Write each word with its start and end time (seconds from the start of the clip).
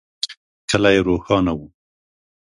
کلی 0.69 0.97
روښانه 1.07 1.53
و. 1.57 1.61